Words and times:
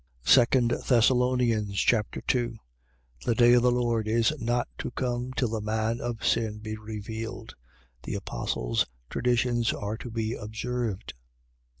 2 0.25 0.45
Thessalonians 0.87 1.75
Chapter 1.77 2.21
2 2.21 2.55
The 3.23 3.35
day 3.35 3.53
of 3.53 3.61
the 3.61 3.69
Lord 3.71 4.07
is 4.07 4.33
not 4.39 4.67
to 4.79 4.89
come 4.89 5.31
till 5.33 5.49
the 5.49 5.61
man 5.61 6.01
of 6.01 6.25
sin 6.25 6.57
be 6.57 6.75
revealed. 6.75 7.53
The 8.01 8.15
apostle's 8.15 8.87
traditions 9.11 9.71
are 9.73 9.97
to 9.97 10.09
be 10.09 10.33
observed. 10.33 11.13